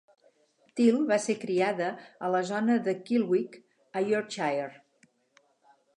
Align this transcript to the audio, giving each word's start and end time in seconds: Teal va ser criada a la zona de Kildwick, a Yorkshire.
Teal 0.79 0.95
va 1.11 1.17
ser 1.25 1.35
criada 1.43 1.91
a 2.27 2.31
la 2.37 2.41
zona 2.53 2.77
de 2.89 2.97
Kildwick, 3.11 3.61
a 4.01 4.07
Yorkshire. 4.09 4.69